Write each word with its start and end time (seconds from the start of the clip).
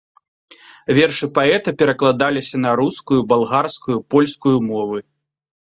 Вершы 0.99 1.25
паэта 1.35 1.69
перакладаліся 1.81 2.55
на 2.65 2.71
рускую, 2.81 3.21
балгарскую, 3.35 3.97
польскую 4.17 4.57
мовы. 4.73 4.99